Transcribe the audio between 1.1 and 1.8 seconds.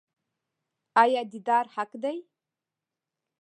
دیدار